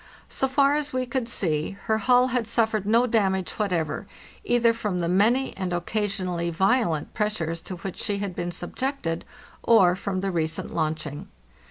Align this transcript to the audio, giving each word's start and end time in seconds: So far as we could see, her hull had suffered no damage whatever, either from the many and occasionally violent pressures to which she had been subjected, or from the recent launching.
So 0.29 0.47
far 0.47 0.73
as 0.73 0.93
we 0.93 1.05
could 1.05 1.29
see, 1.29 1.77
her 1.83 1.99
hull 1.99 2.29
had 2.29 2.47
suffered 2.47 2.87
no 2.87 3.05
damage 3.05 3.51
whatever, 3.59 4.07
either 4.43 4.73
from 4.73 4.99
the 4.99 5.07
many 5.07 5.55
and 5.55 5.71
occasionally 5.71 6.49
violent 6.49 7.13
pressures 7.13 7.61
to 7.61 7.75
which 7.75 7.97
she 7.99 8.17
had 8.17 8.35
been 8.35 8.51
subjected, 8.51 9.25
or 9.61 9.95
from 9.95 10.21
the 10.21 10.31
recent 10.31 10.73
launching. 10.73 11.27